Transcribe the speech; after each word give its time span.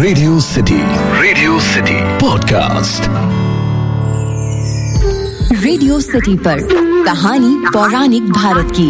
Radio 0.00 0.38
city 0.40 0.76
radio 1.22 1.58
city 1.60 1.94
podcast 2.18 3.08
radio 5.64 6.00
city 6.00 6.36
पर 6.36 6.60
कहानी 7.04 7.54
पौराणिक 7.66 8.30
भारत 8.32 8.72
की। 8.80 8.86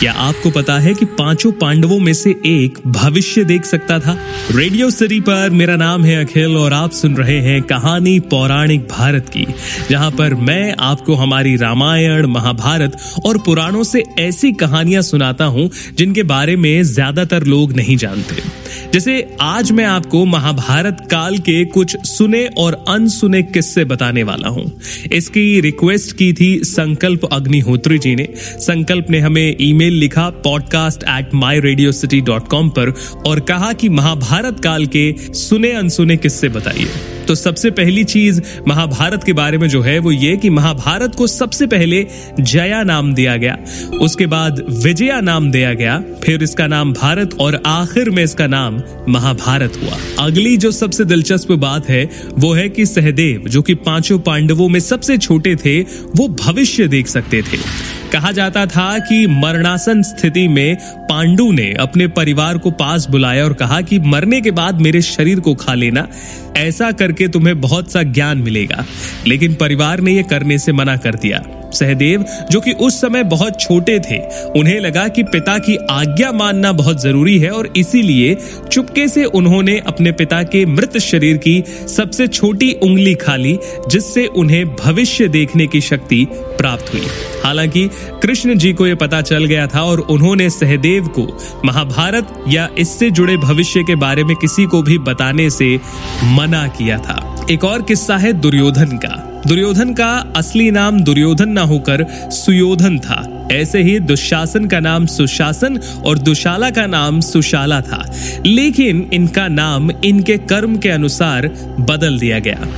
क्या 0.00 0.12
आपको 0.12 0.50
पता 0.50 0.78
है 0.78 0.94
कि 0.94 1.04
पाँचों 1.18 1.52
पांडवों 1.52 1.98
में 1.98 2.12
से 2.12 2.30
एक 2.46 2.78
भविष्य 2.86 3.44
देख 3.44 3.64
सकता 3.64 3.98
था? 4.00 4.16
रेडियो 4.50 4.90
सिटी 4.90 5.20
पर 5.20 5.50
मेरा 5.50 5.76
नाम 5.76 6.04
है 6.04 6.24
अखिल 6.24 6.56
और 6.56 6.72
आप 6.72 6.90
सुन 6.92 7.16
रहे 7.16 7.38
हैं 7.40 7.62
कहानी 7.62 8.18
पौराणिक 8.20 8.88
भारत 8.90 9.28
की 9.28 9.46
जहाँ 9.90 10.10
पर 10.10 10.34
मैं 10.34 10.74
आपको 10.80 11.14
हमारी 11.14 11.56
रामायण 11.56 12.26
महाभारत 12.26 12.98
और 13.26 13.38
पुराणों 13.38 13.84
से 13.84 14.04
ऐसी 14.18 14.52
कहानियाँ 14.52 15.02
सुनाता 15.02 15.44
हूँ 15.44 15.70
जिनके 15.94 16.22
बारे 16.22 16.56
में 16.56 16.82
ज़्यादातर 16.82 17.44
लोग 17.44 17.72
नहीं 17.72 17.96
जानते। 17.96 18.63
जैसे 18.92 19.36
आज 19.40 19.72
मैं 19.72 19.84
आपको 19.84 20.24
महाभारत 20.24 21.08
काल 21.10 21.38
के 21.38 21.64
कुछ 21.64 21.96
सुने 22.06 22.46
और 22.46 22.84
अनसुने 22.88 23.42
किस्से 23.42 23.84
बताने 23.84 24.22
वाला 24.22 24.48
हूँ। 24.48 24.80
इसकी 25.12 25.60
रिक्वेस्ट 25.60 26.16
की 26.16 26.32
थी 26.32 26.60
संकल्प 26.64 27.24
अग्निहोत्री 27.24 27.98
जी 27.98 28.14
ने। 28.14 28.28
संकल्प 28.40 29.06
ने 29.10 29.18
हमें 29.18 29.56
ईमेल 29.60 29.92
लिखा 29.92 30.30
podcast 30.30 31.02
at 31.02 31.34
my 31.34 31.60
radio 31.60 31.92
city 31.92 32.20
dot 32.20 32.48
com 32.48 32.68
पर 32.68 32.94
और 33.26 33.40
कहा 33.40 33.72
कि 33.72 33.88
महाभारत 33.88 34.60
काल 34.60 34.86
के 34.86 35.14
सुने 35.18 35.72
अनसुने 35.72 36.16
किस्से 36.16 36.48
बताइए। 36.48 36.88
तो 37.28 37.34
सबसे 37.34 37.70
पहली 37.70 38.04
चीज़ 38.04 38.40
महाभारत 38.68 39.24
के 39.24 39.32
बारे 39.32 39.58
में 39.58 39.68
जो 39.68 39.82
है 39.82 39.98
वो 39.98 40.12
ये 40.12 40.36
कि 40.36 40.50
महाभारत 40.50 41.14
को 41.14 41.26
सबसे 41.26 41.66
पहले 41.66 42.06
जया 42.40 42.82
नाम 42.82 43.14
दिया 43.14 43.36
गया। 43.36 43.58
उसके 44.00 44.26
बाद 44.26 44.64
विजया 44.70 45.20
नाम 45.20 45.50
दिया 45.50 45.74
गया। 45.74 46.04
फिर 46.24 46.42
इसका 46.42 46.66
नाम 46.66 46.92
भारत 46.92 47.34
और 47.40 47.62
आखिर 47.66 48.10
में 48.10 48.24
इसका 48.24 48.46
नाम 48.46 48.82
महाभारत 49.08 49.72
हुआ। 49.82 50.24
अगली 50.26 50.56
जो 50.56 50.70
सबसे 50.70 51.04
दिलचस्प 51.04 51.52
बात 51.52 51.88
है, 51.88 52.10
वो 52.38 52.52
है 52.52 52.68
कि 52.68 52.86
सहदेव, 52.86 53.48
जो 53.48 53.62
कि 53.62 53.74
पाँचों 53.74 54.18
पांडवों 54.18 54.68
में 54.68 54.80
सबसे 54.80 55.18
छोटे 55.18 55.56
थे, 55.56 55.80
वो 56.16 56.28
भविष्य 56.28 56.88
देख 56.88 57.06
सकते 57.06 57.42
थे। 57.42 58.03
कहा 58.14 58.32
जाता 58.32 58.66
था 58.66 58.98
कि 58.98 59.26
मरणासन 59.26 60.02
स्थिति 60.02 60.48
में 60.48 60.76
पांडु 60.96 61.52
ने 61.52 61.72
अपने 61.72 62.06
परिवार 62.06 62.58
को 62.58 62.70
पास 62.70 63.06
बुलाया 63.10 63.44
और 63.44 63.52
कहा 63.52 63.80
कि 63.80 63.98
मरने 63.98 64.40
के 64.40 64.50
बाद 64.50 64.80
मेरे 64.80 65.02
शरीर 65.02 65.40
को 65.40 65.54
खा 65.54 65.74
लेना। 65.74 66.08
ऐसा 66.56 66.92
करके 66.92 67.28
तुम्हें 67.28 67.60
बहुत 67.60 67.92
सा 67.92 68.02
ज्ञान 68.02 68.38
मिलेगा। 68.38 68.84
लेकिन 69.26 69.54
परिवार 69.54 70.00
ने 70.00 70.12
यह 70.12 70.22
करने 70.22 70.58
से 70.58 70.72
मना 70.72 70.96
कर 70.96 71.14
दिया। 71.14 71.42
सहदेव, 71.74 72.24
जो 72.50 72.60
कि 72.60 72.72
उस 72.72 73.00
समय 73.00 73.24
बहुत 73.24 73.60
छोटे 73.60 73.98
थे, 74.00 74.18
उन्हें 74.60 74.80
लगा 74.80 75.08
कि 75.08 75.22
पिता 75.22 75.58
की 75.58 75.76
आज्ञा 75.90 76.32
मानना 76.32 76.72
बहुत 76.72 77.02
ज़रूरी 77.02 77.38
है 77.38 77.50
और 77.50 77.72
इसीलिए 77.76 78.36
चुपके 78.72 79.08
से 79.08 79.24
उन्होंने 79.24 79.82
अपने 79.86 80.12
पिता 80.12 80.42
के 80.42 80.66
मृत 80.66 80.98
शरीर 80.98 81.36
की 81.36 81.62
सबसे 81.96 82.26
छोटी 82.26 82.72
उंगली 82.72 83.14
खा 83.14 83.36
ली, 83.36 83.58
जिससे 83.88 84.26
उन्हें 84.26 84.76
भविष्य 84.76 85.28
देखने 85.28 85.66
की 85.66 85.80
शक्ति 85.80 86.26
प्राप्त 86.32 86.92
हुई। 86.92 87.06
हालाँकि 87.44 87.90
कृष्ण 88.22 88.58
जी 88.58 88.72
को 88.72 88.86
यह 88.86 88.94
पता 88.94 89.20
चल 89.22 89.44
गया 89.44 89.66
था 89.66 89.82
और 89.82 90.00
उन्होंने 90.00 90.50
सहदेव 90.50 91.06
को 91.06 91.38
महाभारत 91.64 92.44
या 92.48 92.68
इससे 92.78 93.10
जुड़े 93.10 93.36
भविष्य 93.36 93.82
के 93.82 93.94
बारे 93.94 94.24
में 94.24 94.36
किसी 94.36 94.64
को 94.64 94.82
भी 94.82 94.98
बताने 94.98 95.50
से 95.50 95.80
मना 96.24 96.66
किया 96.68 96.98
था। 96.98 97.46
एक 97.50 97.64
और 97.64 97.82
किस्सा 97.82 98.16
है 98.16 98.32
दुर्योधन 98.32 98.96
का। 98.96 99.33
दुर्योधन 99.46 99.92
का 99.92 100.32
असली 100.36 100.70
नाम 100.70 101.00
दुर्योधन 101.00 101.48
ना 101.48 101.62
होकर 101.62 102.04
सुयोधन 102.30 102.98
था। 102.98 103.33
ऐसे 103.52 103.82
ही 103.82 103.98
दुशासन 104.00 104.66
का 104.66 104.80
नाम 104.80 105.06
सुशासन 105.06 105.76
और 106.04 106.18
दुशाला 106.18 106.70
का 106.70 106.86
नाम 106.86 107.20
सुशाला 107.20 107.80
था। 107.80 108.02
लेकिन 108.46 109.10
इनका 109.12 109.48
नाम 109.48 109.90
इनके 110.04 110.36
कर्म 110.36 110.76
के 110.76 110.88
अनुसार 110.88 111.46
बदल 111.80 112.18
दिया 112.18 112.38
गया। 112.38 112.68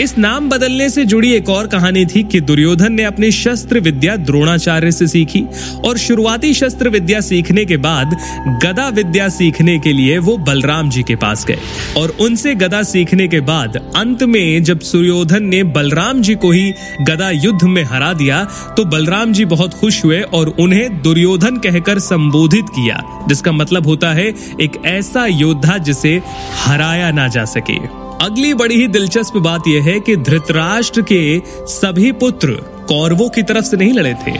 इस 0.00 0.18
नाम 0.18 0.48
बदलने 0.48 0.88
से 0.90 1.04
जुड़ी 1.04 1.32
एक 1.32 1.48
और 1.48 1.66
कहानी 1.66 2.04
थी 2.06 2.22
कि 2.22 2.40
दुर्योधन 2.40 2.92
ने 2.92 3.04
अपनी 3.04 3.30
शस्त्र 3.30 3.80
विद्या 3.80 4.16
द्रोणाचार्य 4.16 4.92
से 4.92 5.06
सीखी 5.06 5.44
और 5.84 5.98
शुरुआती 5.98 6.54
शस्त्र 6.54 6.88
विद्या 6.88 7.20
सीखने 7.20 7.64
के 7.64 7.76
बाद 7.76 8.16
गदा 8.64 8.88
विद्या 8.88 9.28
सीखने 9.28 9.78
के 9.78 9.92
लिए 9.92 10.18
वो 10.18 10.36
बलराम 10.36 10.90
जी 10.90 11.02
के 11.02 11.16
पास 11.16 11.44
गए 11.46 11.58
और 11.96 12.16
उनसे 12.20 12.54
गदा 12.54 12.82
सीखने 12.82 13.28
के 13.28 13.40
बाद 13.40 13.76
अंत 13.96 14.22
में 14.22 14.62
जब 14.62 14.80
सुयोधन 14.80 15.44
ने 15.44 15.62
बलराम 15.62 16.22
जी 16.22 16.34
को 16.34 16.50
ही 16.50 16.72
गदा 17.00 17.30
युद्ध 17.30 17.62
में 17.62 17.82
हरा 17.84 18.12
दिया 18.12 18.44
तो 18.76 18.84
बलराम 18.84 19.32
जी 19.32 19.44
बहुत 19.44 19.74
खुश 19.74 20.04
हुए 20.04 20.13
और 20.22 20.48
उन्हें 20.48 21.02
दुर्योधन 21.02 21.56
कहकर 21.56 21.98
संबोधित 21.98 22.64
किया, 22.68 23.24
जिसका 23.28 23.52
मतलब 23.52 23.86
होता 23.86 24.12
है, 24.12 24.34
एक 24.60 24.82
ऐसा 24.84 25.26
योद्धा 25.26 25.78
जिसे 25.78 26.22
हराया 26.64 27.10
ना 27.10 27.28
जा 27.28 27.44
सके। 27.44 28.04
अगली 28.24 28.54
बड़ी 28.54 28.74
ही 28.74 28.86
दिलचस्प 28.86 29.36
बात 29.36 29.62
यह 29.68 29.82
है 29.82 30.00
कि 30.00 30.16
धृतराष्ट्र 30.16 31.02
के 31.02 31.42
सभी 31.48 32.12
पुत्र 32.12 32.48
कौरवों 32.88 33.28
की 33.28 33.42
तरफ़ 33.42 33.64
से 33.64 33.76
नहीं 33.76 33.92
लड़े 33.92 34.14
थे। 34.26 34.32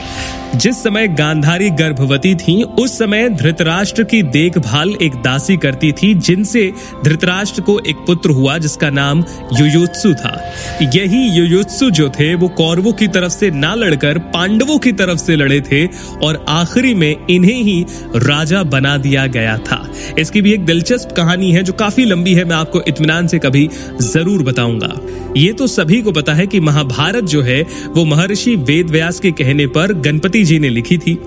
जिस 0.55 0.83
समय 0.83 1.07
गांधारी 1.07 1.69
गर्भवती 1.69 2.35
थी, 2.35 2.63
उस 2.63 2.97
समय 2.97 3.29
धृतराष्ट्र 3.29 4.03
की 4.03 4.23
देखभाल 4.23 4.93
एक 5.01 5.15
दासी 5.15 5.57
करती 5.57 5.91
थी, 5.91 6.13
जिनसे 6.13 6.73
धृतराष्ट्र 7.03 7.61
को 7.61 7.79
एक 7.79 7.95
पुत्र 7.95 8.29
हुआ, 8.29 8.57
जिसका 8.57 8.89
नाम 8.89 9.23
युयुत्सु 9.53 10.13
था। 10.13 10.53
यही 10.81 11.29
युयुत्सु 11.29 11.89
जो 11.91 12.09
थे, 12.09 12.35
वो 12.35 12.47
कौरवों 12.47 12.93
की 12.93 13.07
तरफ़ 13.07 13.31
से 13.31 13.51
ना 13.51 13.75
लड़कर, 13.75 14.17
पांडवों 14.17 14.77
की 14.77 14.91
तरफ़ 14.91 15.17
से 15.17 15.35
लड़े 15.35 15.61
थे, 15.61 15.85
और 16.23 16.45
आखिरी 16.49 16.93
में 16.93 17.27
इन्हें 17.29 17.63
ही 17.63 17.85
राजा 18.15 18.63
बना 18.63 18.97
दिया 18.97 19.27
गया 19.27 19.57
था। 19.57 19.91
इसकी 20.19 20.41
भी 20.41 20.53
एक 20.53 20.65
दिलचस्प 20.65 21.11
कहानी 21.11 21.51
है, 21.51 21.63
जो 21.63 21.73
काफ़ी 21.73 22.05
लंबी 22.05 22.33
है, 22.33 22.45
मैं 22.45 22.55
आपको 22.55 22.81
इतमान 22.81 23.27
से 23.27 23.39
कभी 23.39 23.69
ज़रूर 24.01 24.43
बताऊँगा। 24.43 24.95
ये 25.37 25.53
तो 25.53 25.67
सभी 25.67 26.01
को 26.01 26.11
पता 26.11 26.33
है 26.33 26.47
कि 26.47 26.59
महाभारत 26.59 27.23
जो 27.23 27.41
है, 27.41 27.61
वो 27.87 28.05
महर्षि 28.05 28.55
वेद 28.55 28.89
व्यास 28.89 29.19
के 29.19 29.31
कहने 29.31 29.67
पर 29.67 29.93
गणपति 29.93 30.44
जी 30.45 30.59
ने 30.59 30.69
लिखी 30.69 30.97
थी। 30.97 31.17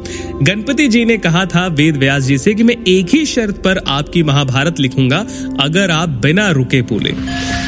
गणपति 0.43 0.89
जी 0.89 1.05
ने 1.05 1.17
कहा 1.19 1.45
था 1.47 1.67
वेद 1.67 1.97
व्यास 1.97 2.23
जी 2.23 2.39
से 2.39 2.55
कि 2.55 2.62
मैं 2.62 2.77
एक 2.89 3.15
ही 3.15 3.25
शर्त 3.27 3.62
पर 3.65 3.79
आपकी 3.89 4.23
महाभारत 4.23 4.81
लिखूँगा, 4.81 5.25
अगर 5.61 5.91
आप 5.91 6.09
बिना 6.09 6.51
रुके 6.51 6.83
बोले। 6.83 7.15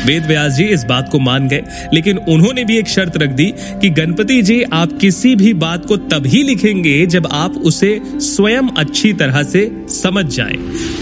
वेद 0.06 0.26
व्यास 0.26 0.52
जी 0.52 0.64
इस 0.64 0.84
बात 0.84 1.08
को 1.12 1.18
मान 1.18 1.48
गए। 1.48 1.62
लेकिन 1.94 2.18
उन्होंने 2.18 2.64
भी 2.64 2.78
एक 2.78 2.88
शर्त 2.88 3.16
रख 3.16 3.30
दी 3.30 3.52
कि 3.58 3.90
गणपति 3.90 4.42
जी, 4.42 4.62
आप 4.62 4.98
किसी 5.00 5.34
भी 5.34 5.54
बात 5.54 5.86
को 5.86 5.96
तभी 5.96 6.42
लिखेंगे 6.42 7.06
जब 7.06 7.28
आप 7.32 7.56
उसे 7.56 8.00
स्वयं 8.06 8.68
अच्छी 8.78 9.12
तरह 9.12 9.42
से 9.42 9.70
समझ 9.88 10.24
जाए। 10.26 10.56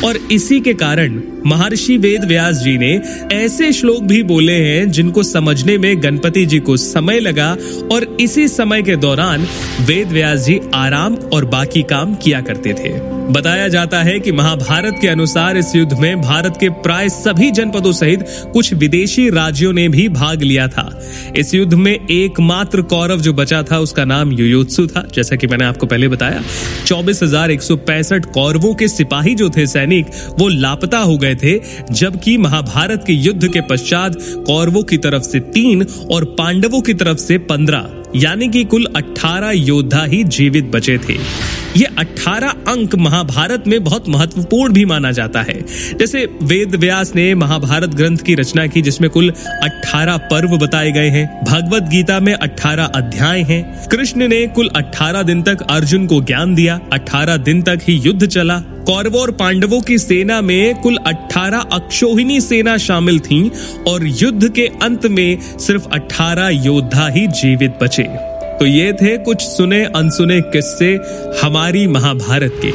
और 0.05 0.17
इसी 0.33 0.61
के 0.61 0.75
कारण 0.75 1.21
महर्षि 1.47 1.97
वेद 1.97 2.25
व्यास 2.25 2.57
जी 2.57 2.77
ने 2.79 3.01
ऐसे 3.33 3.73
श्लोक 3.73 4.03
भी 4.03 4.23
बोले 4.23 4.53
हैं 4.53 4.91
जिनको 4.91 5.23
समझने 5.23 5.79
में 5.79 6.03
गणपति 6.03 6.47
जी 6.47 6.59
को 6.59 6.77
समय 6.77 7.21
लगा 7.21 7.57
और 7.93 8.17
इसी 8.21 8.49
समय 8.49 8.83
के 8.83 8.97
दौरान 8.97 9.47
वेद 9.81 10.09
व्यास 10.09 10.41
जी 10.41 10.61
आराम 10.75 11.15
और 11.15 11.45
बाकी 11.45 11.83
काम 11.83 12.15
किया 12.15 12.41
करते 12.41 12.73
थे। 12.73 13.18
बताया 13.31 13.69
जाता 13.69 14.03
है 14.03 14.21
कि 14.21 14.33
महाभारत 14.33 14.99
के 15.01 15.09
अनुसार 15.09 15.57
इस 15.57 15.77
युद्ध 15.77 15.93
में 15.93 16.21
भारत 16.21 16.57
के 16.61 16.69
प्राय 16.69 17.09
सभी 17.09 17.51
जनपदों 17.51 17.93
सहित 17.93 18.27
कुछ 18.53 18.75
विदेशी 18.75 19.31
राज्यों 19.31 19.73
ने 19.73 19.89
भी 19.89 20.09
भाग 20.09 20.43
लिया 20.43 20.69
था। 20.69 21.03
इस 21.37 21.55
युद्ध 21.55 21.75
में 21.75 22.07
एकमात्र 22.11 22.83
कौरव 22.83 23.21
जो 23.21 23.33
बचा 23.33 23.63
था, 23.63 23.79
उसका 23.79 24.05
नाम 24.05 24.33
युयोत्सु 24.33 24.87
था। 24.87 25.09
जैसा 25.15 25.37
कि 25.37 25.47
मैंने 25.47 25.65
आपको 25.65 25.87
पहले 25.87 26.09
बताया, 26.09 26.43
चौबीस 26.87 27.21
कौरवों 28.13 28.75
के 28.75 28.89
सिपाही 28.89 29.35
जो 29.35 29.51
थे 29.51 29.67
सैनिक, 29.67 30.07
वो 30.39 30.49
लापता 30.49 30.99
हो 30.99 31.19
गए 31.19 31.35
थे, 31.35 31.61
जबकि 31.91 32.39
महाभारत 32.39 33.05
के 33.07 33.13
युद्ध 33.13 33.53
के 33.53 33.61
पश्चात 33.61 34.17
कौरवों 34.21 34.83
की 34.83 34.97
तरफ़ 34.97 35.23
से 35.23 35.41
तीन 35.41 35.87
और 36.11 36.25
पांडवों 36.25 36.81
की 36.81 36.95
तरफ़ 36.95 37.19
से 37.19 37.39
पंद्रह। 37.39 37.91
यानी 38.17 38.49
कि 38.49 38.65
कुल 38.65 38.87
18 38.97 39.51
योद्धा 39.51 40.05
ही 40.05 40.25
जीवित 40.25 40.65
बचे 40.65 40.99
थे। 40.99 41.13
ये 41.77 41.85
18 41.99 42.49
अंक 42.49 42.95
महाभारत 42.95 43.65
में 43.67 43.85
बहुत 43.85 44.09
महत्वपूर्ण 44.09 44.73
भी 44.73 44.85
माना 44.85 45.13
जाता 45.13 45.43
है। 45.43 45.65
जैसे 45.99 46.29
वेद 46.43 46.75
व्यास 46.75 47.13
ने 47.15 47.35
महाभारत 47.35 47.89
ग्रंथ 47.89 48.19
की 48.19 48.35
रचना 48.35 48.67
की, 48.67 48.83
जिसमें 48.83 49.11
कुल 49.11 49.33
18 49.63 50.17
पर्व 50.17 50.49
बताए 50.49 50.93
गए 50.93 51.09
हैं। 51.09 51.45
भगवत 51.45 51.83
गीता 51.83 52.21
में 52.21 52.35
18 52.35 52.85
अध्याय 52.85 53.43
हैं। 53.43 53.89
कृष्ण 53.89 54.29
ने 54.29 54.47
कुल 54.47 54.71
18 54.77 55.23
दिन 55.23 55.43
तक 55.43 55.61
अर्जुन 55.71 56.07
को 56.07 56.21
ज्ञान 56.21 56.55
दिया। 56.55 56.81
18 56.93 57.37
दिन 57.37 57.63
तक 57.63 57.79
ही 57.89 57.95
युद्ध 57.95 58.27
चला। 58.27 58.63
कौरवों 58.89 59.21
और 59.21 59.31
पांडवों 59.31 59.81
की 59.81 59.99
सेना 59.99 60.41
में 60.41 60.81
कुल 60.81 60.97
18 61.07 61.65
अक्षोहिणी 61.73 62.41
सेना 62.41 62.77
शामिल 62.77 63.19
थीं 63.21 63.51
और 63.89 64.07
युद्ध 64.07 64.49
के 64.49 64.67
अंत 64.83 65.07
में 65.07 65.41
सिर्फ़ 65.59 65.89
18 65.89 66.49
योद्धा 66.67 67.09
ही 67.09 67.27
जीवित 67.27 67.79
बचे। 67.83 68.07
तो 68.59 68.67
ये 68.67 68.93
थे 68.93 69.17
कुछ 69.19 69.43
सुने 69.43 69.83
अनसुने 69.87 70.41
किस्से 70.53 70.89
हमारी 71.43 71.87
महाभारत 71.87 72.55
के। 72.65 72.71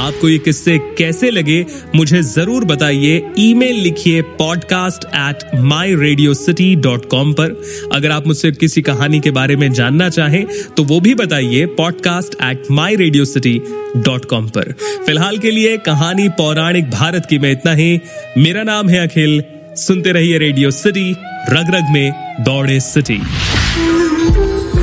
आपको 0.00 0.28
ये 0.28 0.38
किस्से 0.38 0.76
कैसे 0.98 1.30
लगे, 1.30 1.64
मुझे 1.96 2.22
ज़रूर 2.22 2.64
बताइए। 2.64 3.22
ईमेल 3.38 3.76
लिखिए 3.76 4.22
podcast 4.38 5.04
at 5.06 5.44
my 5.62 5.94
radio 5.94 6.34
city 6.34 6.74
dot 6.76 7.04
com 7.10 7.32
पर। 7.32 7.54
अगर 7.92 8.10
आप 8.10 8.26
मुझसे 8.26 8.50
किसी 8.52 8.82
कहानी 8.82 9.20
के 9.20 9.30
बारे 9.30 9.56
में 9.56 9.72
जानना 9.72 10.08
चाहें 10.08 10.44
तो 10.76 10.84
वो 10.84 11.00
भी 11.00 11.14
बताइए 11.14 11.66
podcast 11.76 12.34
at 12.42 12.70
my 12.70 12.96
radio 12.96 13.24
city 13.24 13.58
dot 13.96 14.24
com 14.24 14.48
पर। 14.48 14.72
फ़िलहाल 15.06 15.38
के 15.38 15.50
लिए 15.50 15.76
कहानी 15.86 16.28
पौराणिक 16.38 16.90
भारत 16.90 17.26
की 17.30 17.38
में 17.38 17.50
इतना 17.52 17.72
ही। 17.74 17.98
मेरा 18.38 18.62
नाम 18.62 18.88
है 18.88 19.06
अखिल। 19.06 19.42
सुनते 19.78 20.12
रहिए 20.12 20.38
रेडियो 20.38 20.70
सिटी 20.70 21.10
रग 21.50 21.74
रग 21.74 21.92
में 21.92 22.12
दौड़े 22.40 22.80
सिटी। 22.80 23.20